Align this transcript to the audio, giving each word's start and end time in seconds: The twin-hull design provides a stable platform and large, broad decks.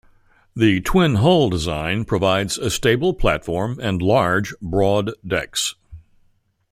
The 0.55 0.79
twin-hull 0.81 1.51
design 1.51 2.05
provides 2.05 2.57
a 2.57 2.71
stable 2.71 3.13
platform 3.13 3.79
and 3.79 4.01
large, 4.01 4.51
broad 4.59 5.11
decks. 5.23 5.75